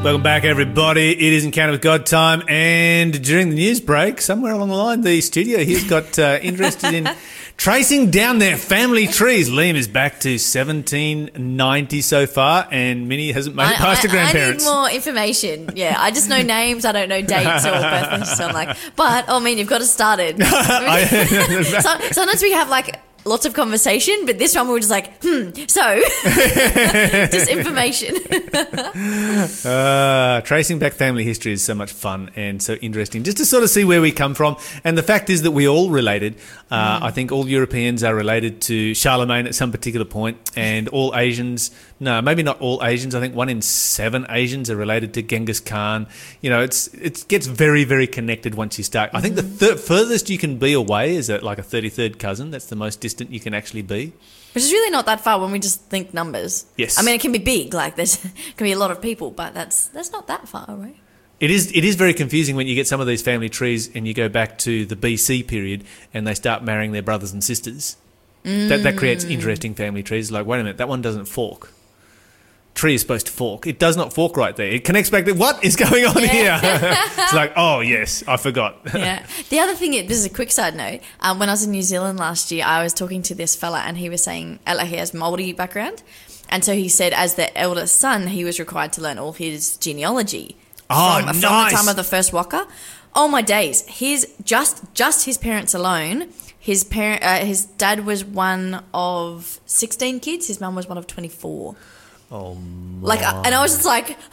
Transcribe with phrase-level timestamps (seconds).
[0.00, 1.10] Welcome back, everybody.
[1.10, 5.00] It is Encounter with God time, and during the news break, somewhere along the line,
[5.00, 7.10] the studio here's got uh, interested in
[7.56, 9.50] tracing down their family trees.
[9.50, 14.12] Liam is back to 1790 so far, and Minnie hasn't made it past her I
[14.12, 14.64] grandparents.
[14.64, 15.70] need more information.
[15.74, 16.84] Yeah, I just know names.
[16.84, 18.36] I don't know dates or birthdays.
[18.36, 20.38] So I'm like, but oh, I mean, you've got to start it.
[21.82, 25.22] so, sometimes we have like lots of conversation, but this one we were just like,
[25.22, 25.50] hmm.
[25.66, 28.16] So just information.
[29.64, 33.62] Uh, tracing back family history is so much fun and so interesting, just to sort
[33.62, 34.56] of see where we come from.
[34.84, 36.36] And the fact is that we all related.
[36.70, 41.14] Uh, I think all Europeans are related to Charlemagne at some particular point, and all
[41.14, 41.70] Asians.
[42.00, 43.14] No, maybe not all Asians.
[43.14, 46.06] I think one in seven Asians are related to Genghis Khan.
[46.40, 49.10] You know, it's it gets very very connected once you start.
[49.12, 49.56] I think the mm-hmm.
[49.56, 52.50] thir- furthest you can be away is at like a thirty third cousin.
[52.50, 54.12] That's the most distant you can actually be.
[54.54, 56.66] Which is really not that far when we just think numbers.
[56.76, 56.98] Yes.
[56.98, 57.74] I mean, it can be big.
[57.74, 58.16] Like there's
[58.56, 61.00] can be a lot of people, but that's that's not that far away.
[61.40, 64.06] It is it is very confusing when you get some of these family trees and
[64.06, 67.96] you go back to the BC period and they start marrying their brothers and sisters.
[68.44, 69.32] That that creates mm.
[69.32, 70.30] interesting family trees.
[70.30, 71.70] Like, wait a minute, that one doesn't fork.
[72.78, 73.66] Tree is supposed to fork.
[73.66, 74.68] It does not fork right there.
[74.68, 76.60] It connects back to what is going on here.
[76.62, 78.78] it's like, oh yes, I forgot.
[78.94, 79.26] yeah.
[79.50, 81.00] The other thing, this is a quick side note.
[81.18, 83.80] Um, when I was in New Zealand last year, I was talking to this fella,
[83.80, 86.04] and he was saying, uh, like, he has Maori background,
[86.48, 89.76] and so he said, as the eldest son, he was required to learn all his
[89.78, 90.56] genealogy
[90.88, 92.68] Oh, from, from the time of the first Waka.
[93.14, 93.84] Oh my days!
[93.88, 96.28] His just just his parents alone.
[96.60, 100.46] His parent, uh, his dad was one of sixteen kids.
[100.46, 101.74] His mum was one of twenty four.
[102.30, 102.58] Oh,
[103.00, 104.18] Like, uh, and I was just like,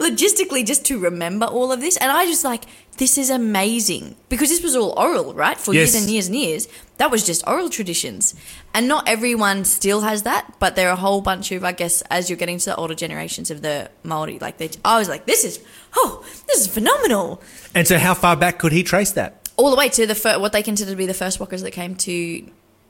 [0.00, 2.64] logistically, just to remember all of this, and I just like,
[2.98, 5.92] this is amazing because this was all oral, right, for Yes.
[5.94, 6.68] years and years and years.
[6.98, 8.34] That was just oral traditions,
[8.74, 12.02] and not everyone still has that, but there are a whole bunch of, I guess,
[12.10, 15.24] as you're getting to the older generations of the Maori, like they, I was like,
[15.26, 15.60] this is,
[15.96, 17.40] oh, this is phenomenal,
[17.74, 19.38] and so how far back could he trace that?
[19.58, 21.70] all the way to the fir- what they consider to be the first walkers that
[21.72, 22.42] came to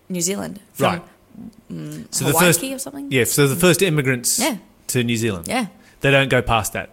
[0.09, 1.03] New Zealand from Right.
[2.11, 3.11] So Hawaiki the first, or something.
[3.11, 3.25] yeah.
[3.25, 4.57] So the first immigrants Yeah.
[4.89, 5.67] to New Zealand, Yeah,
[6.01, 6.91] they don't go past that.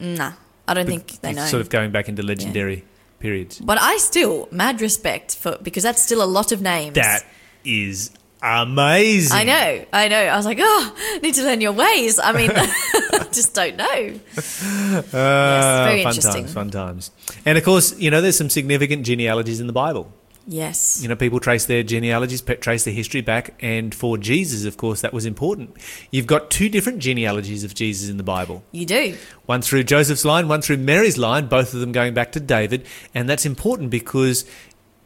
[0.00, 0.32] nah,
[0.66, 1.46] I don't think they It's know.
[1.46, 2.84] Sort of going back into legendary
[3.20, 3.58] periods.
[3.60, 6.94] But I still mad respect for because that's still a lot of names.
[6.94, 7.24] That
[7.64, 8.10] is
[8.42, 9.36] amazing.
[9.36, 10.20] I know, I know.
[10.20, 12.18] I was like, oh, need to learn your ways.
[12.18, 14.20] I mean, I just don't know.
[14.36, 16.44] Uh, very fun interesting.
[16.44, 17.10] times, fun times.
[17.46, 20.12] And of course, you know, there's some significant genealogies in the Bible.
[20.46, 24.76] Yes, You know, people trace their genealogies, trace their history back, and for Jesus, of
[24.76, 25.76] course, that was important.
[26.10, 28.62] You've got two different genealogies of Jesus in the Bible.
[28.70, 29.16] you do.
[29.46, 32.86] One through Joseph's line, one through Mary's line, both of them going back to David,
[33.14, 34.44] and that's important because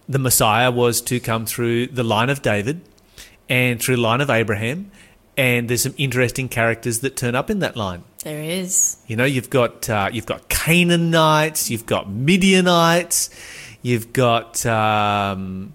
[0.08, 2.80] the Messiah was to come through the line of David
[3.48, 4.90] and through the line of Abraham,
[5.36, 8.02] and there's some interesting characters that turn up in that line.
[8.24, 8.96] There is.
[9.06, 13.30] You know, you've got uh, you've got Canaanites, you've got Midianites,
[13.82, 15.72] you've got um,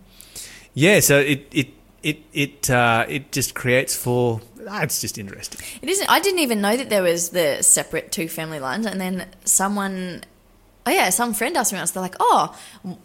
[0.74, 1.00] yeah.
[1.00, 1.70] So it it
[2.02, 4.42] it it uh, it just creates for.
[4.68, 5.62] ah, it's just interesting.
[5.82, 6.10] It isn't.
[6.10, 10.24] I didn't even know that there was the separate two family lines, and then someone.
[10.86, 11.92] Oh yeah, some friend asked me once.
[11.92, 12.58] They're like, "Oh,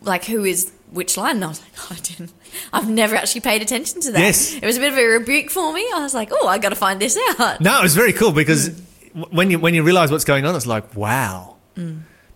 [0.03, 2.32] like who is which line?" And I was like, oh, "I didn't.
[2.72, 4.54] I've never actually paid attention to that." Yes.
[4.54, 5.88] it was a bit of a rebuke for me.
[5.94, 8.32] I was like, "Oh, I got to find this out." No, it was very cool
[8.32, 11.56] because w when you when you realize what's going on, it's like wow.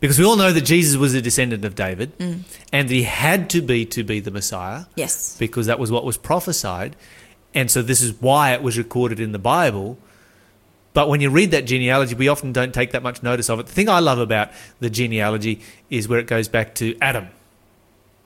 [0.03, 2.41] Because we all know that Jesus was a descendant of David, mm.
[2.73, 4.87] and that he had to be to be the Messiah.
[4.97, 5.37] Yes.
[5.39, 6.97] because that was what was prophesied.
[7.55, 9.97] And so this is why it was recorded in the Bible.
[10.93, 13.67] But when you read that genealogy, we often don't take that much notice of it.
[13.67, 17.29] The thing I love about the genealogy is where it goes back to Adam.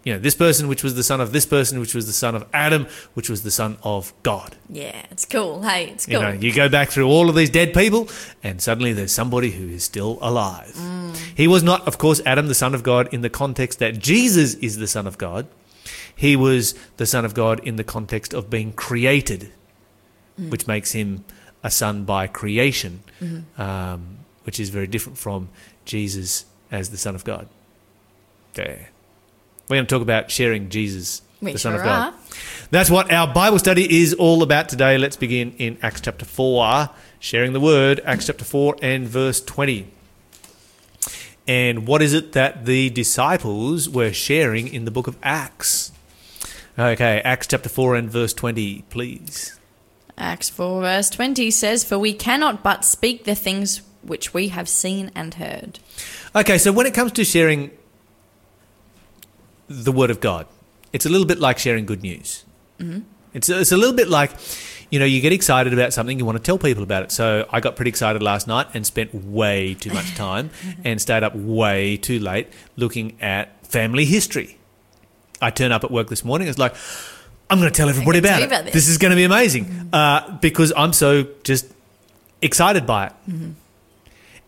[0.06, 2.36] You know, this person, which was the son of this person, which was the son
[2.36, 4.54] of Adam, which was the son of God.
[4.70, 5.62] Yeah, it's cool.
[5.62, 6.22] Hey, it's You cool.
[6.22, 8.08] know, you go back through all of these dead people,
[8.40, 10.78] and suddenly there's somebody who is still alive.
[11.34, 14.54] He was not, of course, Adam, the son of God, in the context that Jesus
[14.54, 15.48] is the son of God.
[16.14, 19.50] He was the son of God in the context of being created,
[20.38, 21.24] which makes him
[21.64, 23.00] a son by creation,
[23.58, 25.48] um, which is very different from
[25.84, 27.48] Jesus as the son of God.
[28.54, 28.90] There.
[29.68, 32.14] We're going to talk about sharing Jesus, We the son of God.
[32.14, 32.18] are.
[32.70, 34.96] That's what our Bible study is all about today.
[34.96, 39.88] Let's begin in Acts chapter 4, sharing the word, Acts chapter 4 and verse 20.
[41.48, 45.90] And what is it that the disciples were sharing in the book of Acts?
[46.78, 49.58] Okay, Acts chapter 4 and verse 20, please.
[50.16, 54.68] Acts 4, verse 20 says, For we cannot but speak the things which we have
[54.68, 55.80] seen and heard.
[56.36, 57.72] Okay, so when it comes to sharing
[59.68, 60.46] the word of God,
[60.92, 62.44] it's a little bit like sharing good news.
[62.78, 63.00] Mm-hmm.
[63.34, 64.30] It's, it's a little bit like
[64.90, 67.12] you know, you get excited about something, you want to tell people about it.
[67.12, 70.50] So I got pretty excited last night and spent way too much time
[70.84, 74.58] and stayed up way too late looking at family history.
[75.40, 76.48] I turn up at work this morning.
[76.48, 76.74] It's like,
[77.50, 78.50] I'm going to tell everybody about it.
[78.64, 78.74] this.
[78.74, 78.88] this.
[78.88, 79.88] is going to be amazing mm-hmm.
[79.92, 81.66] uh, because I'm so just
[82.40, 83.12] excited by it.
[83.28, 83.50] Mm-hmm.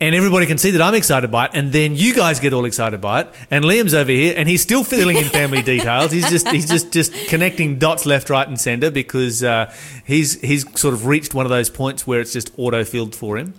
[0.00, 2.64] And everybody can see that I'm excited by it, and then you guys get all
[2.66, 3.34] excited by it.
[3.50, 6.12] And Liam's over here, and he's still filling in family details.
[6.12, 9.74] He's just he's just just connecting dots left, right, and centre because uh,
[10.04, 13.36] he's he's sort of reached one of those points where it's just auto filled for
[13.38, 13.54] him,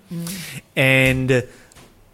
[0.78, 1.32] and.
[1.32, 1.42] uh,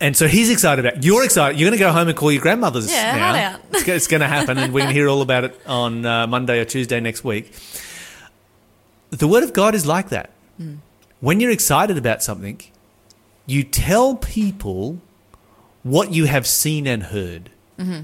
[0.01, 0.97] and so he's excited about.
[0.97, 1.05] It.
[1.05, 1.57] You're excited.
[1.57, 3.59] You're going to go home and call your grandmothers Yeah, now.
[3.71, 6.59] It's, it's going to happen, and we can hear all about it on uh, Monday
[6.59, 7.53] or Tuesday next week.
[9.11, 10.31] The Word of God is like that.
[11.21, 12.59] When you're excited about something,
[13.45, 14.99] you tell people
[15.83, 17.49] what you have seen and heard.
[17.77, 18.01] Mm-hmm.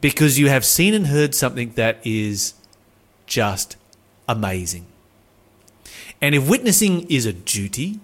[0.00, 2.54] Because you have seen and heard something that is
[3.26, 3.76] just
[4.28, 4.86] amazing.
[6.20, 8.00] And if witnessing is a duty,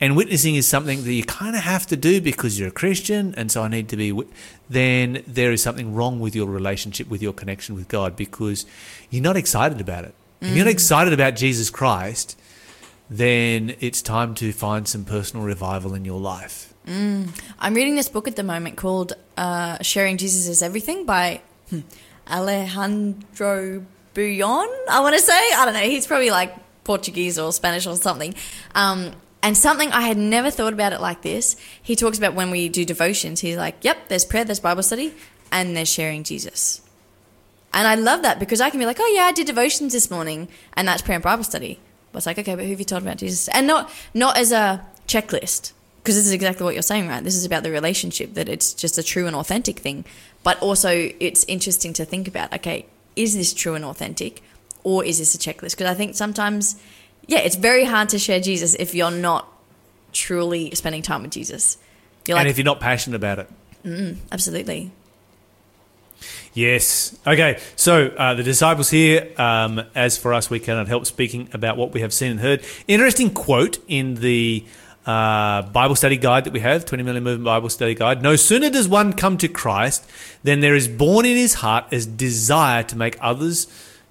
[0.00, 3.34] and witnessing is something that you kind of have to do because you're a Christian,
[3.36, 4.18] and so I need to be,
[4.70, 8.64] then there is something wrong with your relationship, with your connection with God, because
[9.10, 10.14] you're not excited about it.
[10.40, 10.74] If you're not mm.
[10.74, 12.38] excited about Jesus Christ,
[13.10, 16.74] then it's time to find some personal revival in your life.
[17.58, 21.80] I'm reading this book at the moment called uh, Sharing Jesus is Everything by hmm,
[22.30, 23.84] Alejandro
[24.14, 25.38] Bullon, I want to say.
[25.54, 25.80] I don't know.
[25.80, 28.34] He's probably like Portuguese or Spanish or something.
[28.74, 29.12] Um,
[29.42, 31.56] and something I had never thought about it like this.
[31.82, 35.14] He talks about when we do devotions, he's like, yep, there's prayer, there's Bible study,
[35.52, 36.80] and there's sharing Jesus.
[37.72, 40.10] And I love that because I can be like, oh yeah, I did devotions this
[40.10, 41.78] morning, and that's prayer and Bible study.
[42.12, 43.48] But it's like, okay, but who have you told about Jesus?
[43.48, 47.22] And not not as a checklist, because this is exactly what you're saying, right?
[47.22, 50.04] This is about the relationship that it's just a true and authentic thing.
[50.42, 52.52] But also, it's interesting to think about.
[52.54, 54.42] Okay, is this true and authentic,
[54.84, 55.72] or is this a checklist?
[55.72, 56.80] Because I think sometimes,
[57.26, 59.46] yeah, it's very hard to share Jesus if you're not
[60.12, 61.76] truly spending time with Jesus.
[62.26, 64.16] You're and like, if you're not passionate about it.
[64.32, 64.90] absolutely.
[66.58, 67.16] Yes.
[67.24, 67.60] Okay.
[67.76, 71.92] So uh, the disciples here, um, as for us, we cannot help speaking about what
[71.92, 72.64] we have seen and heard.
[72.88, 74.64] Interesting quote in the
[75.06, 78.24] uh, Bible study guide that we have, 20 Million Movement Bible Study Guide.
[78.24, 80.04] No sooner does one come to Christ
[80.42, 83.68] than there is born in his heart a desire to make others,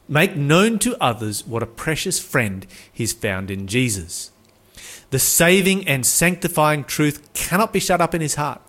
[0.08, 4.32] make known to others what a precious friend he's found in Jesus.
[5.10, 8.62] The saving and sanctifying truth cannot be shut up in his heart.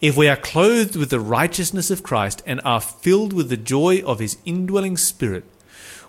[0.00, 4.00] If we are clothed with the righteousness of Christ and are filled with the joy
[4.02, 5.44] of his indwelling spirit,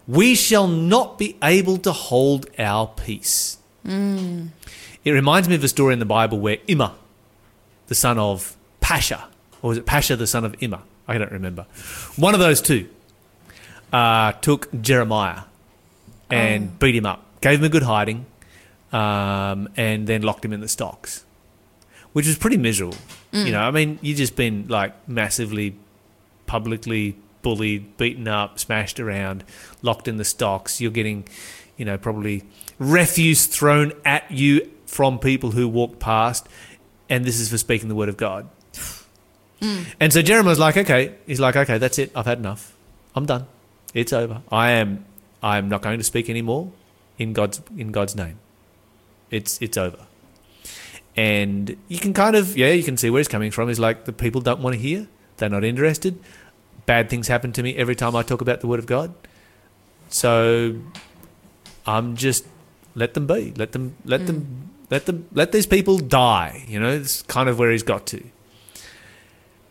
[0.07, 3.57] we shall not be able to hold our peace.
[5.03, 6.93] It reminds me of a story in the Bible where Immer,
[7.87, 9.23] the son of Pashur,
[9.61, 10.81] or was it Pashur, the son of Immer?
[11.07, 11.65] I don't remember.
[12.15, 12.89] One of those two
[13.91, 15.41] uh, took Jeremiah
[16.29, 18.27] and beat him up, gave him a good hiding,
[18.93, 21.25] um, and then locked him in the stocks,
[22.13, 22.97] which was pretty miserable.
[23.39, 23.51] You mm.
[23.51, 25.75] know, I mean, you've just been like massively
[26.45, 29.43] publicly bullied, beaten up, smashed around,
[29.81, 30.81] locked in the stocks.
[30.81, 31.27] You're getting,
[31.77, 32.43] you know, probably
[32.77, 36.47] refuse thrown at you from people who walk past,
[37.09, 38.49] and this is for speaking the word of God.
[39.59, 39.93] Mm.
[39.99, 42.13] And so Jeremiah's like, okay, he's like, okay, that's it.
[42.15, 42.73] I've had enough.
[43.13, 43.45] I'm done.
[43.93, 44.41] It's over.
[44.49, 45.03] I am.
[45.43, 46.71] I am not going to speak anymore
[47.17, 48.39] in God's in God's name.
[49.29, 50.07] It's it's over.
[51.19, 53.67] And you can kind of yeah, you can see where he's coming from.
[53.67, 55.09] He's like the people don't want to hear.
[55.35, 56.17] They're not interested.
[56.85, 59.13] Bad things happen to me every time I talk about the word of God.
[60.07, 60.75] So
[61.85, 62.47] I'm just
[62.95, 63.53] let them be.
[63.57, 64.89] Let them let them mm.
[64.89, 66.63] let them let these people die.
[66.69, 68.23] You know, it's kind of where he's got to.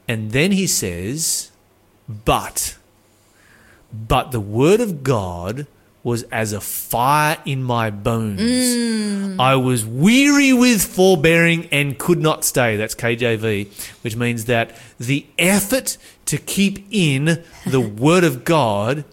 [0.07, 1.51] And then he says,
[2.09, 2.77] but
[3.91, 5.67] but the word of God
[6.03, 8.41] was as a fire in my bones.
[8.41, 9.41] Mm.
[9.41, 12.77] I was weary with forbearing and could not stay.
[12.77, 13.69] That's KJV,
[14.03, 19.05] which means that the effort to keep in the word of God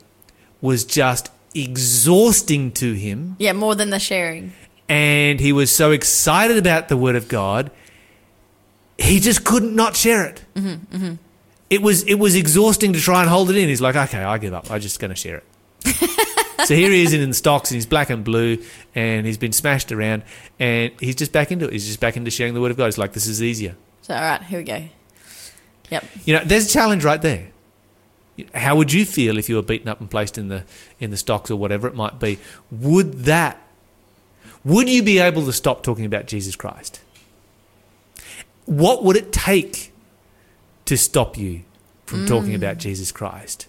[0.61, 3.35] was just exhausting to him.
[3.39, 4.53] Yeah, more than the sharing.
[4.87, 7.71] And he was so excited about the word of God,
[8.97, 10.45] he just couldn't not share it.
[10.55, 11.13] Mm-hmm, mm-hmm.
[11.69, 13.67] It was it was exhausting to try and hold it in.
[13.67, 14.69] He's like, okay, I give up.
[14.69, 15.43] I'm just going to share it.
[16.65, 18.63] So here he is in the stocks, and he's black and blue,
[18.93, 20.23] and he's been smashed around,
[20.59, 21.73] and he's just back into it.
[21.73, 22.85] He's just back into sharing the word of God.
[22.85, 23.75] He's like, this is easier.
[24.01, 24.83] So, all right, here we go.
[25.89, 26.05] Yep.
[26.25, 27.49] You know, there's a challenge right there.
[28.53, 30.65] How would you feel if you were beaten up and placed in the
[30.99, 32.37] in the stocks or whatever it might be?
[32.69, 33.61] Would that
[34.65, 36.99] would you be able to stop talking about Jesus Christ?
[38.65, 39.93] What would it take
[40.85, 41.61] to stop you
[42.05, 42.55] from talking mm.
[42.55, 43.67] about Jesus Christ?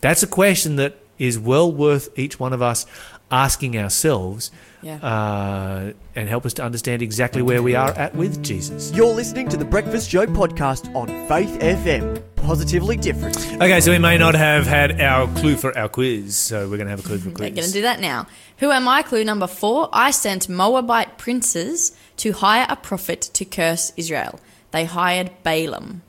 [0.00, 2.84] That's a question that is well worth each one of us
[3.30, 4.50] asking ourselves
[4.82, 4.96] Yeah.
[4.96, 8.90] uh, and help us to understand exactly where we are at with Jesus.
[8.92, 12.20] You're listening to the Breakfast Show podcast on Faith FM.
[12.36, 13.36] Positively different.
[13.62, 16.88] Okay, so we may not have had our clue for our quiz, so we're going
[16.88, 18.26] to have a clue for They're going to do that now.
[18.58, 19.02] Who am I?
[19.02, 19.88] Clue number four.
[19.92, 24.40] I sent Moabite princes to hire a prophet to curse Israel.
[24.72, 26.02] They hired Balaam.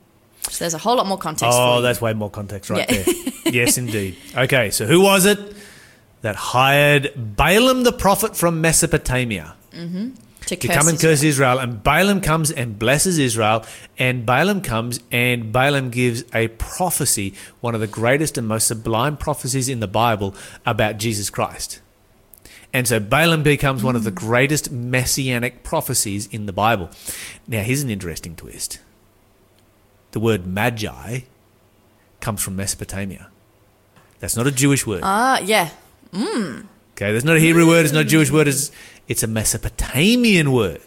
[0.50, 1.56] So there's a whole lot more context.
[1.58, 3.02] Oh, that's way more context right Yeah.
[3.02, 3.14] there.
[3.52, 4.16] yes, indeed.
[4.36, 5.38] Okay, so who was it
[6.22, 10.10] that hired Balaam the prophet from Mesopotamia mm-hmm.
[10.46, 11.58] to, to come and curse Israel?
[11.58, 13.64] And Balaam comes and blesses Israel,
[13.98, 19.16] and Balaam comes and Balaam gives a prophecy, one of the greatest and most sublime
[19.16, 20.34] prophecies in the Bible
[20.64, 21.80] about Jesus Christ.
[22.72, 24.16] And so Balaam becomes one of the mm.
[24.16, 26.90] greatest messianic prophecies in the Bible.
[27.46, 28.80] Now, here's an interesting twist.
[30.14, 31.22] The word magi
[32.20, 33.30] comes from Mesopotamia.
[34.20, 35.00] That's not a Jewish word.
[35.02, 35.70] Ah, yeah.
[36.14, 36.60] Hmm.
[36.92, 38.36] Okay, that's not a Hebrew word, it's not a Jewish hmm.
[38.36, 38.70] word, it's,
[39.08, 40.82] it's a Mesopotamian word.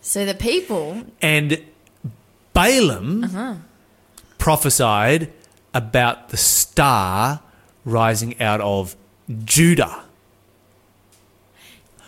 [0.00, 1.04] So the people.
[1.22, 1.62] And
[2.52, 3.54] Balaam uh-huh.
[4.38, 5.32] prophesied
[5.72, 7.42] about the star
[7.84, 8.96] rising out of
[9.44, 10.02] Judah.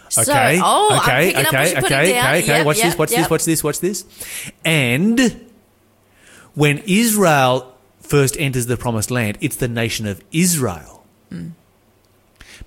[0.09, 0.59] So, Okay.
[0.61, 1.31] oh, I'm okay.
[1.31, 1.47] okay.
[1.47, 1.79] okay.
[1.79, 1.79] Okay.
[1.79, 2.47] Okay.
[2.47, 2.99] Yep, watch yep, this.
[2.99, 3.21] Watch yep.
[3.21, 3.31] this.
[3.31, 3.65] Watch this.
[3.65, 4.05] Watch this.
[4.65, 5.44] And
[6.55, 11.05] when Israel first enters the promised land, it's the nation of Israel.
[11.31, 11.53] Mm.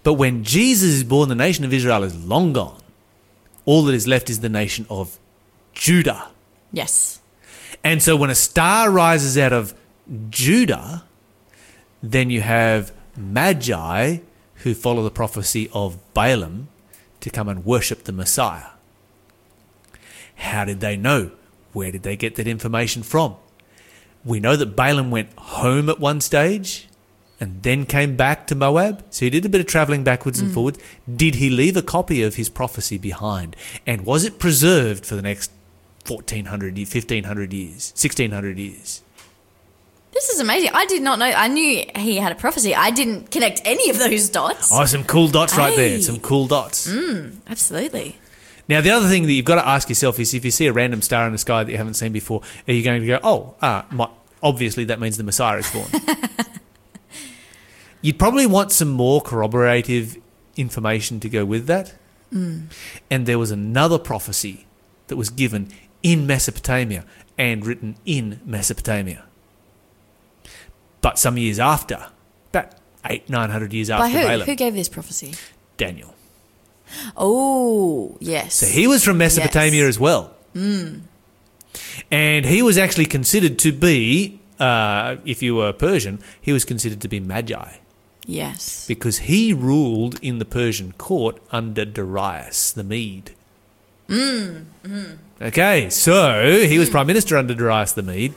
[0.03, 2.81] But when Jesus is born, the nation of Israel is long gone.
[3.65, 5.19] All that is left is the nation of
[5.73, 6.29] Judah.
[6.71, 7.21] Yes.
[7.83, 9.73] And so when a star rises out of
[10.29, 11.03] Judah,
[12.01, 14.19] then you have magi
[14.63, 16.69] who follow the prophecy of Balaam
[17.19, 18.71] to come and worship the Messiah.
[20.35, 21.31] How did they know?
[21.73, 23.35] Where did they get that information from?
[24.27, 26.87] We know that Balaam went home at one stage
[27.39, 29.05] and then came back to Moab.
[29.09, 30.53] So he did a bit of traveling backwards and mm.
[30.53, 30.79] forwards.
[31.11, 33.55] Did he leave a copy of his prophecy behind?
[33.85, 35.49] And was it preserved for the next
[36.05, 39.01] 1400, ye- 1500 years, 1600 years?
[40.11, 40.71] This is amazing.
[40.73, 41.25] I did not know.
[41.25, 42.75] I knew he had a prophecy.
[42.75, 44.71] I didn't connect any of those dots.
[44.73, 46.01] Oh, some cool dots right there.
[46.01, 46.87] Some cool dots.
[46.87, 48.17] Mm, absolutely.
[48.69, 50.73] Now, the other thing that you've got to ask yourself is if you see a
[50.73, 53.19] random star in the sky that you haven't seen before, are you going to go,
[53.23, 54.09] oh, ah, my,
[54.43, 55.87] obviously that means the Messiah is born?
[58.01, 60.17] You'd probably want some more corroborative
[60.55, 61.95] information to go with that.
[62.29, 62.69] And
[63.09, 64.67] there was another prophecy
[65.07, 65.69] that was given
[66.03, 67.05] in Mesopotamia
[67.37, 69.23] and written in Mesopotamia.
[71.01, 72.07] But some years after,
[72.49, 72.73] about
[73.05, 74.27] eight, nine hundred years By after who?
[74.27, 75.35] Balaam, Who gave this prophecy?
[75.77, 76.15] Daniel.
[77.15, 78.55] Oh, yes.
[78.55, 79.89] So he was from Mesopotamia Yes.
[79.89, 80.33] as well.
[82.11, 87.01] And he was actually considered to be, uh, if you were Persian, he was considered
[87.01, 87.73] to be Magi
[88.25, 88.85] Yes.
[88.87, 93.31] because he ruled in the Persian court under Darius the Mede.
[95.41, 98.33] Okay, so he was prime minister under Darius the Mede.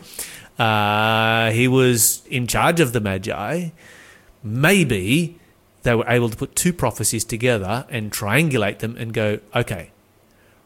[0.59, 3.71] Uh, he was in charge of the Magi.
[4.43, 5.39] Maybe
[5.83, 9.91] they were able to put two prophecies together and triangulate them and go, okay,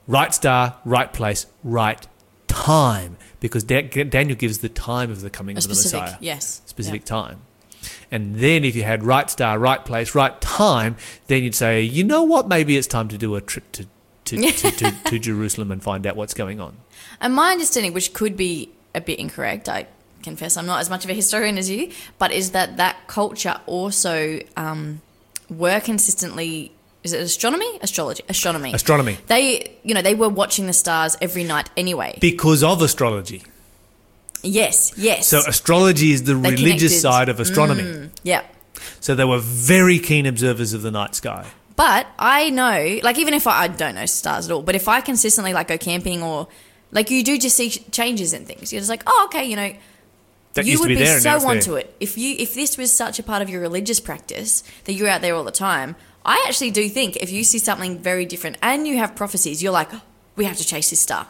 [0.07, 2.07] right star, right place, right
[2.49, 3.17] time.
[3.41, 5.69] Because Daniel gives the time of the coming of the.
[5.71, 6.63] Messiah Yes.
[6.67, 7.07] specific Yeah.
[7.07, 7.41] time.
[8.11, 12.03] And then if you had right star, right place, right time, then you'd say, you
[12.05, 13.87] know what, maybe it's time to do a trip to,
[14.27, 16.77] to, to, to, to Jerusalem and find out what's going on.
[17.21, 19.87] And my understanding, which could be a bit incorrect, I
[20.25, 23.61] confess I'm not as much of a historian as you, but is that that culture
[23.67, 25.01] also um,
[25.49, 26.73] were consistently.
[27.05, 27.71] Is it astronomy?
[27.83, 28.23] Astrology?
[28.31, 28.73] Astronomy.
[28.73, 29.19] Astronomy.
[29.27, 32.17] They, you know, they were watching the stars every night anyway.
[32.21, 33.43] Because of astrology.
[34.43, 35.27] yes, yes.
[35.29, 37.01] So astrology is the They religious connected.
[37.01, 38.11] side of astronomy.
[38.23, 38.43] yeah.
[39.01, 41.47] So they were very keen observers of the night sky.
[41.77, 44.89] But I know, like, even if I, I don't know stars at all, but if
[44.89, 46.49] I consistently like go camping or
[46.93, 49.73] like you do just see changes in things, you're just like, oh, okay, you know,
[50.55, 51.37] That you to would be be, so it's there.
[51.51, 51.95] onto it.
[52.01, 55.21] If you if this was such a part of your religious practice that you're out
[55.21, 58.87] there all the time, I actually do think if you see something very different and
[58.87, 60.01] you have prophecies, you're like, "Oh,
[60.37, 61.27] we have to chase this star.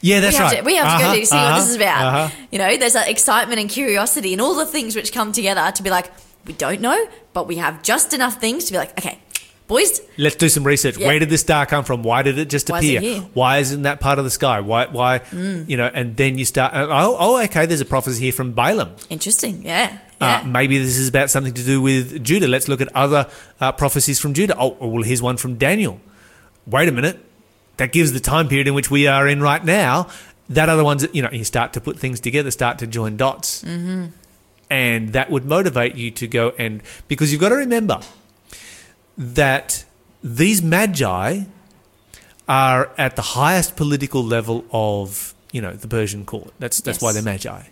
[0.00, 0.56] Yeah, that's we right.
[0.58, 2.06] To, we have to Uh-huh, go to see what uh-huh, this is about.
[2.06, 2.36] uh-huh.
[2.52, 5.82] You know, there's that excitement and curiosity and all the things which come together to
[5.82, 6.12] be like,
[6.46, 9.18] we don't know, but we have just enough things to be like, okay,
[9.66, 10.96] boys, Let's do some research.
[10.96, 11.08] Yeah.
[11.08, 12.02] Where did this star come from?
[12.02, 13.20] Why did it just Why is it appear?
[13.20, 13.28] Mm.
[13.34, 14.60] Why is it in that part of the sky?
[14.60, 14.86] Why?
[14.86, 15.20] Why?
[15.32, 16.72] You know, and then you start.
[16.74, 17.66] Oh, oh, okay.
[17.66, 18.94] There's a prophecy here from Balaam.
[19.10, 22.48] interesting, yeah, Uh, maybe this is about something to do with Judah.
[22.48, 23.28] Let's look at other
[23.60, 24.56] uh, prophecies from Judah.
[24.58, 26.00] Oh, well, here's one from Daniel.
[26.66, 27.18] Wait a minute.
[27.76, 30.08] That gives the time period in which we are in right now.
[30.48, 33.64] That other one's, you know, you start to put things together, start to join dots.
[33.64, 34.06] Mm-hmm.
[34.70, 38.00] And that would motivate you to go and because you've got to remember
[39.16, 39.84] that
[40.22, 41.44] these magi
[42.48, 46.52] are at the highest political level of you know the Persian court.
[46.58, 47.62] That's that's why they're magi.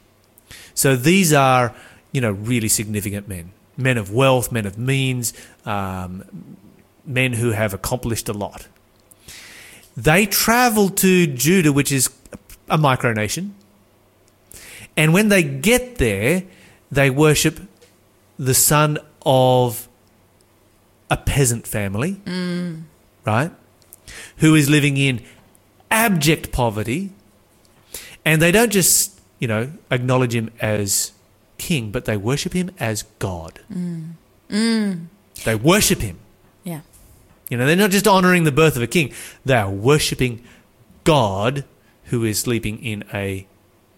[0.74, 1.74] So these are
[2.12, 5.32] you know really significant men, men of wealth, men of means,
[5.66, 6.56] um,
[7.04, 8.68] men who have accomplished a lot.
[9.96, 12.08] They travel to Judah, which is
[12.68, 13.50] a micronation,
[14.96, 16.44] and when they get there,
[16.90, 17.60] they worship
[18.38, 19.88] the son of
[21.12, 22.12] a peasant family,
[23.26, 23.50] right?
[24.38, 25.20] Who is living in
[25.92, 27.10] abject poverty.
[28.24, 31.12] And they don't just, you know, acknowledge him as
[31.58, 33.60] king, but they worship him as God.
[33.72, 35.06] mm
[35.44, 36.18] They worship him.
[36.64, 36.80] Yeah.
[37.48, 39.12] You know, they're not just honoring the birth of a king,
[39.44, 40.42] they are worshipping
[41.04, 41.64] God
[42.04, 43.46] who is sleeping in a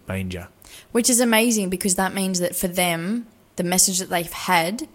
[0.09, 0.49] manger.
[0.92, 4.88] Which is amazing because that means that for them, the message that they've had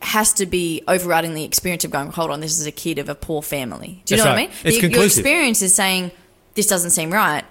[0.00, 3.08] has to be overriding the experience of going, hold on, this is a kid of
[3.08, 4.02] a poor family.
[4.04, 4.30] Do you That's know right.
[4.30, 4.50] what I mean?
[4.64, 6.12] It's The- your experience is saying,
[6.54, 7.44] this doesn't seem right.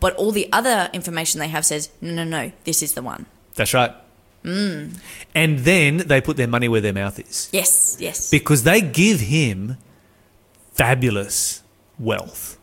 [0.00, 3.26] But all the other information they have says, no, no, no, this is the one.
[3.54, 3.92] That's right.
[4.44, 7.48] And then they put their money where their mouth is.
[7.52, 8.28] Yes, yes.
[8.30, 9.78] because they give him
[10.72, 11.62] fabulous
[11.98, 12.58] wealth.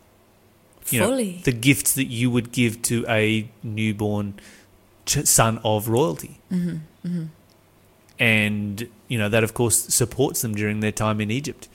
[0.90, 1.40] You know, Fully.
[1.44, 4.34] the gifts that you would give to a newborn
[5.06, 6.38] son of royalty.
[6.52, 7.24] Mm-hmm.
[8.22, 11.68] And, you know, that of course supports them during their time in Egypt,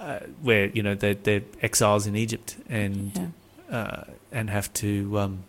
[0.00, 3.32] uh, where, you know, they're, they're exiles in Egypt and,
[3.70, 3.76] Yeah.
[3.76, 5.44] uh, and have to, um,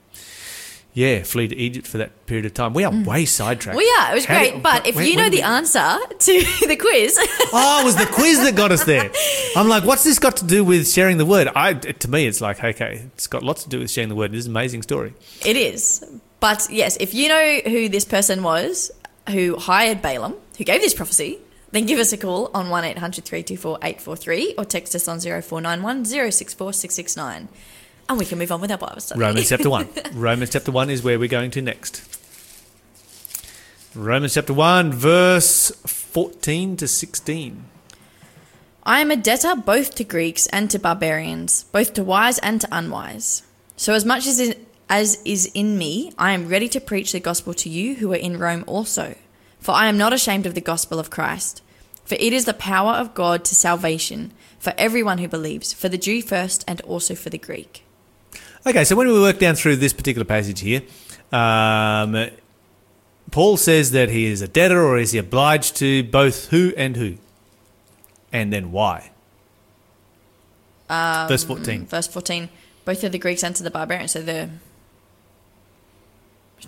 [0.96, 2.74] yeah, flee to Egypt for that period of time.
[2.74, 3.76] We are way sidetracked.
[3.78, 4.54] Well, yeah, it was How great.
[4.54, 5.98] did- but if you know the we- answer
[6.28, 6.34] to
[6.68, 7.16] the quiz,
[7.54, 9.12] Oh, it was the quiz that got us there.
[9.56, 11.48] I'm like, what's this got to do with sharing the word?
[11.56, 14.32] I, to me, it's like, okay, it's got lots to do with sharing the word.
[14.32, 15.14] This is an amazing story.
[15.46, 16.04] it is.
[16.40, 18.92] But yes, if you know who this person was
[19.30, 21.40] who hired Balaam, who gave this prophecy,
[21.72, 26.06] then give us a call on 1 800 324 843 or text us on 0491
[26.06, 27.50] 064 669.
[28.10, 29.22] And we can move on with our Bible study.
[29.22, 29.90] Romans chapter 1.
[30.14, 32.18] Romans chapter 1 is where we're going to next.
[33.96, 37.66] Romans chapter 1, verse 14 to 16.
[38.84, 42.68] I am a debtor both to Greeks and to barbarians, both to wise and to
[42.72, 43.44] unwise.
[43.76, 44.56] So, as much as,
[44.90, 48.18] as is in me, I am ready to preach the gospel to you who are
[48.18, 49.16] in Rome also.
[49.60, 51.62] For I am not ashamed of the gospel of Christ.
[52.06, 55.98] For it is the power of God to salvation for everyone who believes, for the
[55.98, 57.84] Jew first and also for the Greek.
[58.66, 60.82] Okay, so when we work down through this particular passage here,
[61.32, 62.30] um,
[63.32, 66.98] Paul says that he is a debtor or is he obliged to both who and
[66.98, 67.18] who?
[68.34, 69.12] And then why?
[70.90, 71.86] verse 14.
[71.86, 72.50] Verse 14
[72.90, 74.50] both of the Greeks and to the barbarians, so the.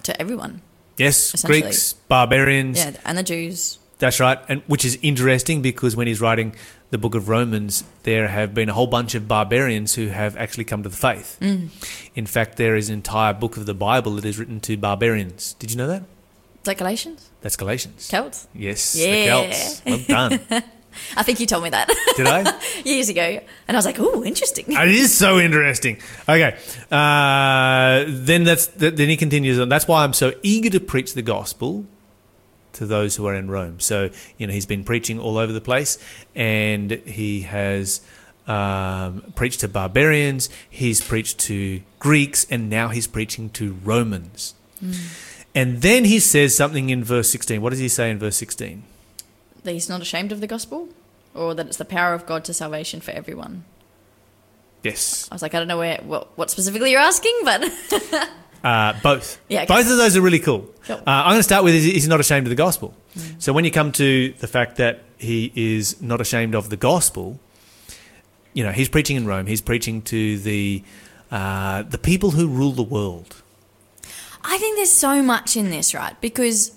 [0.04, 0.62] To everyone.
[0.98, 2.78] Yes, Greeks, barbarians.
[2.78, 3.80] Yeah, and the Jews.
[4.00, 6.56] That's right, and which is interesting because when he's writing
[6.90, 10.64] the book of Romans, there have been a whole bunch of barbarians who have actually
[10.66, 11.38] come to the faith.
[11.40, 11.70] Mm.
[12.16, 15.54] In fact, there is an entire book of the Bible that is written to barbarians.
[15.54, 16.02] Did you know that?
[16.02, 17.30] Is that Galatians?
[17.42, 18.04] That's Galatians.
[18.04, 18.48] Celts?
[18.54, 19.08] yes, Yeah.
[19.48, 19.82] the Celts.
[19.86, 20.64] Well done.
[21.16, 22.60] I think you told me that Did I?
[22.86, 25.98] years ago, and I was like, "Oh, interesting." it is so interesting.
[26.28, 26.58] Okay,
[26.92, 29.70] uh, then that's then he continues on.
[29.70, 31.86] That's why I'm so eager to preach the gospel
[32.74, 33.80] to those who are in Rome.
[33.80, 35.98] So you know he's been preaching all over the place,
[36.36, 38.02] and he has
[38.48, 40.50] um, preached to barbarians.
[40.70, 44.56] He's preached to Greeks, and now he's preaching to Romans.
[45.54, 47.62] And then he says something in verse 16.
[47.62, 48.84] What does he say in verse 16?
[49.64, 50.90] That he's not ashamed of the gospel,
[51.34, 53.64] or that it's the power of God to salvation for everyone.
[54.84, 55.28] Yes.
[55.32, 57.70] I was like, I don't know where what, what specifically you're asking, but
[58.64, 59.40] Uh, both.
[59.48, 59.66] Yeah.
[59.66, 60.70] Both of those are really cool.
[60.88, 62.94] Uh, I'm going to start with is he's not ashamed of the gospel.
[63.40, 67.40] So when you come to the fact that he is not ashamed of the gospel,
[68.54, 69.48] you know, he's preaching in Rome.
[69.48, 70.84] He's preaching to the
[71.32, 73.42] uh, the people who rule the world.
[74.44, 76.20] I think there's so much in this, right?
[76.22, 76.76] Because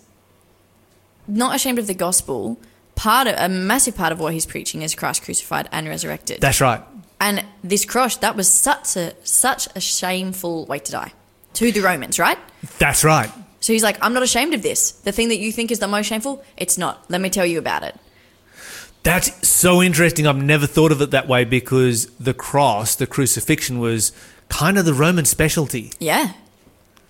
[1.27, 2.59] not ashamed of the gospel,
[3.05, 6.41] part of a massive part of what he's preaching is Christ crucified and resurrected.
[6.41, 6.81] That's right.
[7.21, 11.13] and this cross, that was such a such a shameful way to die
[11.55, 12.39] to the Romans, right?
[12.79, 13.31] That's right.
[13.61, 14.91] So he's like, I'm not ashamed of this.
[14.91, 17.05] The thing that you think is the most shameful, it's not.
[17.09, 17.95] Let me tell you about it.
[19.03, 20.27] That's so interesting.
[20.27, 24.13] I've never thought of it that way because the cross, the crucifixion, was
[24.49, 25.93] kind of the Roman specialty.
[25.99, 26.33] Yeah.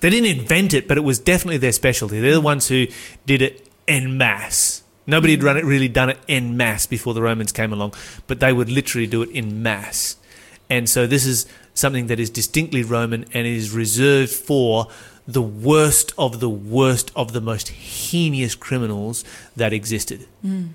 [0.01, 2.21] They didn't invent it, but it was definitely their specialty.
[2.21, 2.87] They're the ones who
[3.27, 4.84] did it en masse.
[5.07, 7.95] Nobody had run it, really done it en masse before the Romans came along,
[8.27, 10.17] but they would literally do it in mass.
[10.71, 14.89] And so this is something that is distinctly Roman and is reserved for
[15.27, 19.25] the worst of the worst of the most heinous criminals
[19.57, 20.27] that existed.
[20.43, 20.69] Hmm.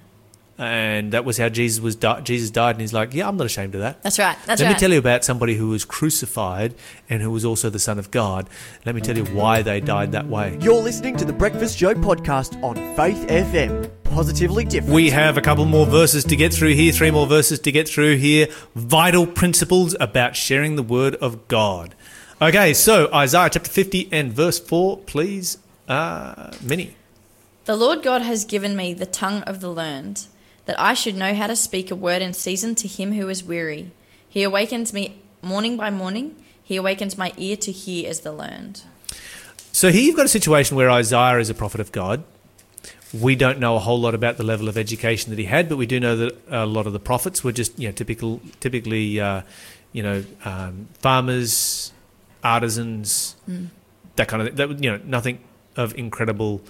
[0.59, 1.95] And that was how Jesus was.
[1.95, 4.37] Di- Jesus died, and he's like, "Yeah, I'm not ashamed of that." That's right.
[4.45, 4.73] That's Let right.
[4.73, 6.75] me tell you about somebody who was crucified
[7.09, 8.49] and who was also the Son of God.
[8.85, 10.57] Let me tell you why they died that way.
[10.59, 13.89] You're listening to the Breakfast Show podcast on Faith FM.
[14.03, 14.93] Positively different.
[14.93, 17.87] We have a couple more verses to get through here, three more verses to get
[17.87, 18.47] through here.
[18.75, 21.95] Vital principles about sharing the word of God.
[22.41, 26.95] Okay, so Isaiah chapter 50 and verse 4, please, uh, Minnie.
[27.65, 30.25] The Lord God has given me the tongue of the learned,
[30.69, 33.43] that I should know how to speak a word in season to him who is
[33.43, 33.89] weary.
[34.29, 36.35] He awakens me morning by morning.
[36.61, 38.83] He awakens my ear to hear as the learned.
[39.71, 42.23] So here you've got a situation where Isaiah is a prophet of God.
[43.11, 45.77] We don't know a whole lot about the level of education that he had, but
[45.77, 49.19] we do know that a lot of the prophets were just, you know, typical, typically,
[49.19, 49.41] uh,
[49.91, 51.91] you know, um, farmers,
[52.43, 53.35] artisans,
[54.17, 55.39] that kind of, that, you know, nothing
[55.75, 56.61] of incredible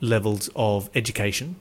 [0.00, 1.56] levels of education.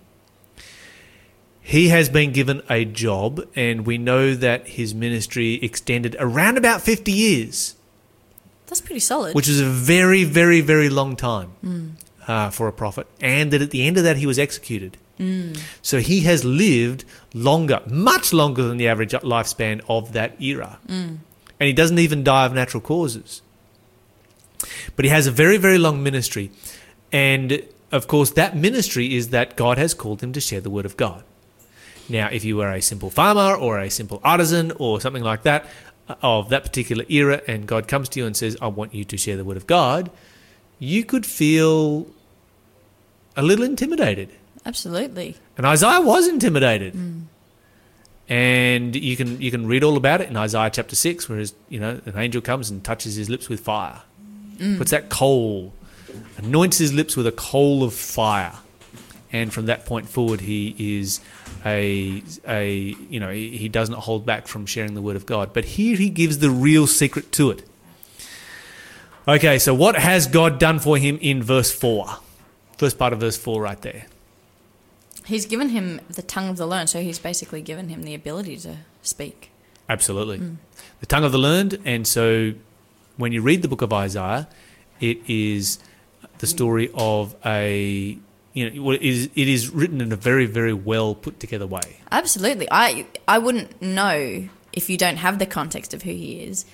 [1.62, 6.82] He has been given a job, and we know that his ministry extended around about
[6.82, 7.76] 50 years
[8.66, 9.36] That's pretty solid.
[9.36, 11.90] which is a very, very, very long time hmm.
[12.28, 13.08] uh, for a prophet.
[13.22, 14.98] And that at the end of that, he was executed.
[15.18, 15.54] Hmm.
[15.84, 20.80] So he has lived longer, much longer than the average lifespan of that era.
[20.88, 21.16] Hmm.
[21.60, 23.44] And he doesn't even die of natural causes.
[24.96, 26.52] But he has a very, very long ministry.
[27.12, 30.86] And of course, that ministry is that God has called him to share the word
[30.86, 31.24] of God.
[32.12, 35.66] Now, if you were a simple farmer or a simple artisan or something like that
[36.10, 39.06] uh, of that particular era, and God comes to you and says, I want you
[39.06, 40.12] to share the word of God,
[40.78, 42.08] you could feel
[43.38, 44.30] a little intimidated.
[44.66, 45.38] Absolutely.
[45.58, 46.96] And Isaiah was intimidated.
[48.28, 51.54] And you can you can read all about it in Isaiah chapter six, where his,
[51.68, 54.04] you know an angel comes and touches his lips with fire,
[54.78, 55.74] puts that coal,
[56.38, 58.54] anoints his lips with a coal of fire,
[59.34, 61.20] and from that point forward, he is
[61.66, 65.54] a a you know he, does not hold back from sharing the word of God.
[65.54, 67.64] But here he gives the real secret to it.
[69.28, 72.08] Okay, so what has God done for him in verse four?
[72.78, 74.08] First part of verse four, right there.
[75.26, 78.58] He's given him the tongue of the learned, so he's basically given him the ability
[78.58, 79.52] to speak.
[79.88, 80.40] Absolutely.
[80.40, 80.56] Mm.
[81.00, 81.80] The tongue of the learned.
[81.86, 82.54] And so
[83.18, 84.48] when you read the book of Isaiah,
[85.00, 85.80] it is
[86.40, 88.18] the story of a,
[88.54, 92.02] you know, it is, it is written in a very, very well put together way.
[92.12, 92.68] Absolutely.
[92.70, 96.66] I I wouldn't know if you don't have the context of who he is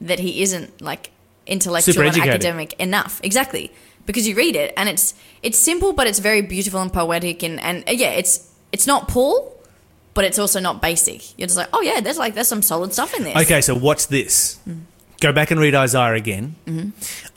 [0.00, 1.10] that he isn't like
[1.46, 3.20] intellectual and academic enough.
[3.22, 3.72] Exactly.
[4.04, 7.60] Because you read it and it's it's simple but it's very beautiful and poetic and
[7.60, 9.56] and uh, yeah, it's it's not Paul,
[10.14, 11.38] but it's also not basic.
[11.38, 13.74] You're just like, "Oh yeah, there's like there's some solid stuff in this." Okay, so
[13.74, 14.58] what's this?
[15.20, 16.56] Go back and read Isaiah again.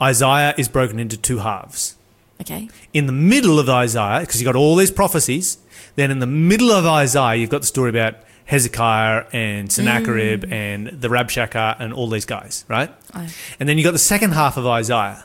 [0.02, 1.96] Isaiah is broken into two halves.
[2.40, 2.68] Okay.
[2.92, 5.58] in the middle of Isaiah, because you've got all these prophecies,
[5.96, 10.52] then in the middle of Isaiah, you've got the story about Hezekiah and Sennacherib mm.
[10.52, 12.90] and the Rabshakeh and all these guys, right?
[13.12, 13.28] Aye.
[13.58, 15.24] And then you've got the second half of Isaiah.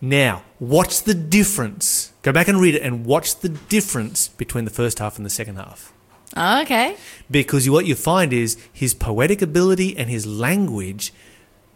[0.00, 2.12] Now, what's the difference?
[2.22, 5.30] Go back and read it and watch the difference between the first half and the
[5.30, 5.92] second half.
[6.36, 6.96] Ah, okay.
[7.30, 11.12] Because what you find is his poetic ability and his language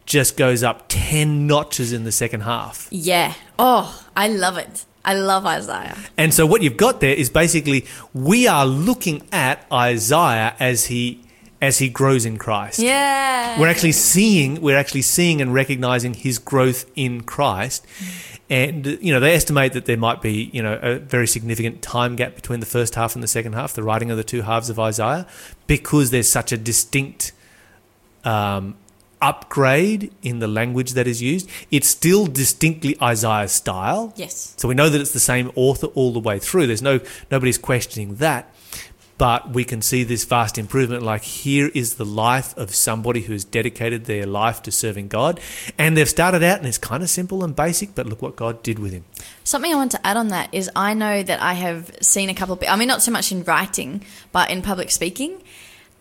[0.07, 2.89] just goes up 10 notches in the second half.
[2.91, 3.35] Yeah.
[3.59, 4.85] Oh, I love it.
[5.05, 5.97] I love Isaiah.
[6.17, 11.21] And so what you've got there is basically we are looking at Isaiah as he
[11.61, 12.79] as he grows in Christ.
[12.79, 13.59] Yeah.
[13.59, 17.87] We're actually seeing we're actually seeing and recognizing his growth in Christ.
[18.49, 22.17] And you know, they estimate that there might be, you know, a very significant time
[22.17, 24.71] gap between the first half and the second half, the writing of the two halves
[24.71, 25.27] of Isaiah,
[25.67, 27.33] because there's such a distinct
[28.25, 28.77] um,
[29.25, 31.49] upgrade in the language that is used.
[31.71, 34.13] It's still distinctly Isaiah's style.
[34.17, 34.55] Yes.
[34.59, 36.67] So we know that it's the same author all the way through.
[36.67, 38.55] There's no nobody's questioning that.
[39.17, 41.05] But we can see this vast improvement.
[41.05, 45.41] Like here is the life of somebody who's dedicated their life to serving God,
[45.79, 47.95] and they've started out and it's kind of simple and basic.
[47.95, 49.05] But look what God did with him.
[49.45, 52.35] Something I want to add on that is I know that I have seen a
[52.35, 55.43] couple of, I mean, not so much in writing, but in public speaking.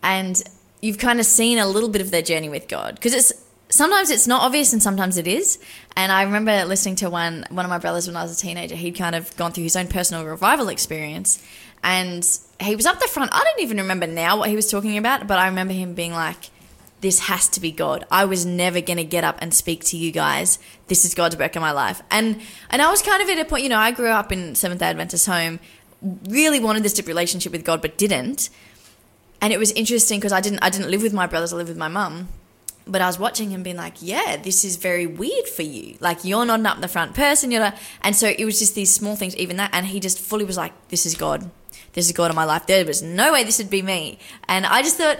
[0.02, 0.42] And
[0.84, 2.96] you've kind of seen a little bit of their journey with God.
[2.96, 3.32] Because it's,
[3.70, 5.58] sometimes it's not obvious and sometimes it is.
[5.96, 8.74] And I remember listening to one, one of my brothers when I was a teenager.
[8.74, 11.42] He'd kind of gone through his own personal revival experience.
[11.82, 12.22] And
[12.60, 13.30] he was up the front.
[13.32, 16.12] I don't even remember now what he was talking about, but I remember him being
[16.12, 16.50] like,
[17.00, 18.06] this has to be God.
[18.10, 20.58] I was never going to get up and speak to you guys.
[20.88, 22.02] This is God's work in my life.
[22.10, 24.54] And and I was kind of at a point, you know, I grew up in
[24.54, 25.60] Seventh Day Adventist home,
[26.28, 28.48] really wanted this deep relationship with God, but didn't.
[29.44, 31.52] And it was interesting because I didn't I didn't live with my brothers.
[31.52, 32.14] I lived with my mum.
[32.86, 35.96] but I was watching him being like, yeah, this is very weird for you.
[36.00, 37.50] Like you're not an up the front person.
[37.50, 39.70] You're not, and so it was just these small things, even that.
[39.72, 41.50] And he just fully was like, this is God.
[41.94, 42.66] This is God in my life.
[42.66, 44.18] There was no way this would be me.
[44.48, 45.18] And I just thought,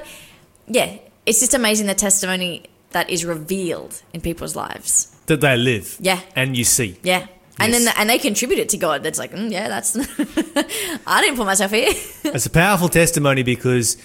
[0.67, 5.15] yeah, it's just amazing the testimony that is revealed in people's lives.
[5.27, 5.97] That they live.
[6.01, 6.21] Yeah.
[6.37, 6.99] And you see.
[7.03, 7.27] Yeah.
[7.59, 7.85] And Yes.
[7.85, 9.03] then and they contribute it to God.
[9.03, 9.97] That's like, mm, yeah, that's
[11.07, 11.93] I didn't put myself here.
[12.25, 13.97] It's a powerful testimony because,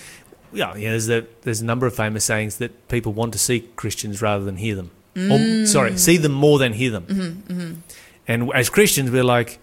[0.54, 3.62] yeah, yeah there's, a, there's a number of famous sayings that people want to see
[3.76, 4.92] Christians rather than hear them.
[5.16, 7.84] Or, sorry, see them more than hear them.
[8.28, 9.60] And as Christians, we're like,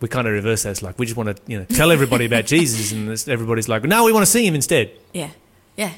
[0.00, 0.70] we kind of reverse that.
[0.70, 3.82] It's like we just want to, you know, tell everybody about Jesus, and everybody's like,
[3.84, 4.90] no, we want to see him instead.
[5.12, 5.30] yeah.
[5.76, 5.92] Yeah.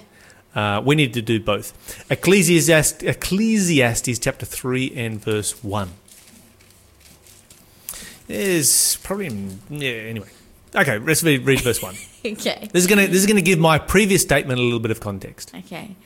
[0.54, 1.72] Uh, we need to do both.
[2.10, 5.88] Ecclesiastes, Ecclesiastes chapter 3 and verse 1.
[8.28, 9.28] Is probably,
[9.68, 10.28] yeah, anyway.
[10.74, 11.94] Okay, let's read, read verse 1.
[12.24, 12.68] Okay.
[12.72, 15.50] This is gonna this is gonna give my previous statement a little bit of context.
[15.52, 15.96] Okay.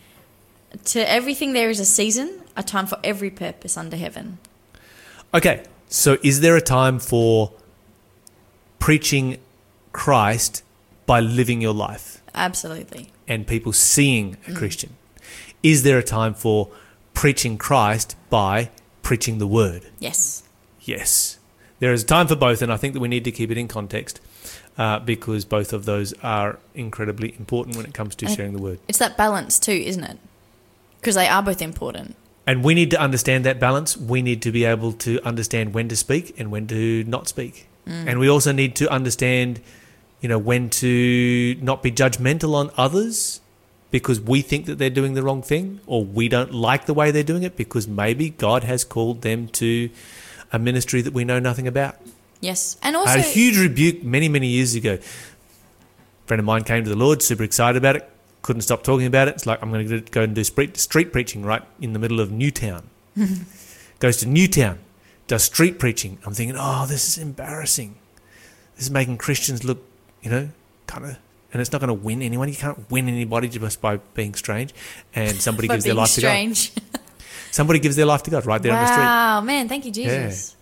[0.87, 4.39] To everything there is a season, a time for every purpose under heaven.
[5.35, 7.53] Okay, so is there a time for
[8.79, 9.37] preaching
[9.93, 10.63] Christ
[11.05, 13.11] by living your life Absolutely.
[13.29, 14.57] and people seeing a mm.
[14.57, 14.97] Christian?
[15.63, 16.71] Is there a time for
[17.13, 18.71] preaching Christ by
[19.03, 19.83] preaching the word?
[19.99, 20.45] Yes.
[20.81, 21.39] Yes,
[21.79, 23.69] there is time for both, and I think that we need to keep it in
[23.69, 24.21] context
[24.79, 28.63] uh, because both of those are incredibly important when it comes to And- sharing the
[28.63, 28.79] word.
[28.89, 30.19] It's that balance too, isn't it?
[31.01, 32.17] Because they are both important.
[32.47, 33.97] And we need to understand that balance.
[33.97, 37.67] We need to be able to understand when to speak and when to not speak.
[37.89, 39.61] And we also need to understand,
[40.21, 43.41] you know, when to not be judgmental on others
[43.93, 47.13] because we think that they're doing the wrong thing or we don't like the way
[47.13, 49.89] they're doing it because maybe God has called them to
[50.57, 51.97] a ministry that we know nothing about.
[52.41, 52.77] Yes.
[52.83, 54.95] And I also had a huge rebuke many, many years ago.
[54.95, 58.11] A friend of mine came to the Lord, super excited about it,
[58.43, 59.35] couldn't stop talking about it.
[59.35, 62.21] It's like, I'm going to go and do street, street preaching right in the middle
[62.21, 62.91] of Newtown.
[63.99, 64.79] Goes to Newtown,
[65.27, 66.19] does street preaching.
[66.27, 67.97] I'm thinking, oh, this is embarrassing.
[68.75, 69.83] This is making Christians look,
[70.23, 70.49] you know,
[70.87, 71.19] kind of.
[71.53, 72.49] And it's not going to win anyone.
[72.49, 74.75] You can't win anybody just by being strange.
[75.15, 76.75] And somebody gives their life strange.
[76.75, 77.01] to God.
[77.57, 79.03] Somebody gives their life to God right there on the street.
[79.03, 80.55] wow, man, thank you, Jesus.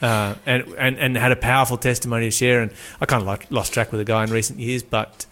[0.00, 2.62] uh, and, and and had a powerful testimony to share.
[2.62, 2.70] And
[3.02, 5.26] I kind of like, lost track with the guy in recent years, but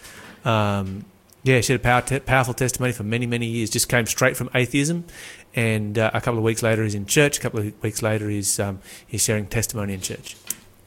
[0.45, 1.07] um,
[1.43, 3.71] yeah, she had a power te- powerful testimony for many many years.
[3.71, 5.05] Just came straight from atheism,
[5.55, 7.39] and uh, a couple of weeks later he's in church.
[7.39, 10.37] A couple of weeks later he's um, he's sharing testimony in church.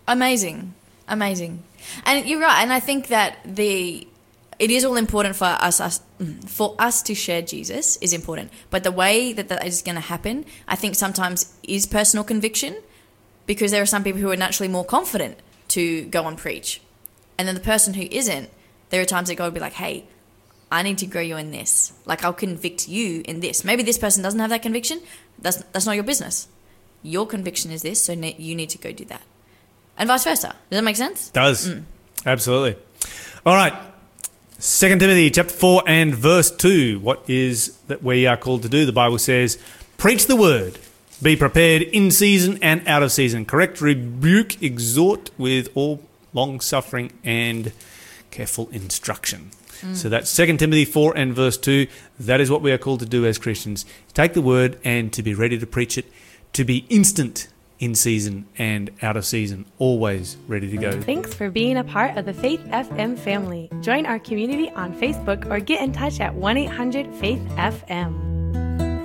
[0.08, 0.76] Amazing.
[1.08, 1.64] Amazing.
[2.06, 2.62] And you're right.
[2.62, 4.08] And I think that the
[4.60, 6.02] it is all important for us, us
[6.46, 8.52] for us to share Jesus is important.
[8.70, 12.76] But the way that that is going to happen, I think sometimes is personal conviction
[13.46, 15.38] because there are some people who are naturally more confident
[15.70, 16.82] to go and preach.
[17.38, 18.50] And then the person who isn't,
[18.90, 20.06] there are times that God will be like, hey,
[20.72, 21.94] I need to grow you in this.
[22.06, 23.64] Like I'll convict you in this.
[23.64, 25.02] Maybe this person doesn't have that conviction.
[25.40, 26.48] That's that's not your business.
[27.02, 29.22] Your conviction is this, so ne- you need to go do that.
[29.98, 30.48] And vice versa.
[30.70, 31.30] Does that make sense?
[31.30, 31.84] Does mm.
[32.26, 32.76] absolutely.
[33.46, 33.74] All right.
[34.62, 37.00] Second Timothy chapter four and verse two.
[37.00, 38.86] What is that we are called to do?
[38.86, 39.58] The Bible says,
[39.96, 40.78] "Preach the word."
[41.22, 43.46] Be prepared in season and out of season.
[43.46, 47.72] Correct, rebuke, exhort with all long suffering and
[48.32, 49.52] careful instruction.
[49.80, 49.94] Hmm.
[49.94, 51.88] So that's 2 Timothy 4 and verse 2.
[52.20, 53.86] That is what we are called to do as Christians.
[54.14, 56.06] Take the word and to be ready to preach it,
[56.52, 57.48] to be instant
[57.80, 61.02] in season and out of season, always ready to go.
[61.02, 63.70] Thanks for being a part of the Faith FM family.
[63.82, 68.30] Join our community on Facebook or get in touch at 1 800 Faith FM.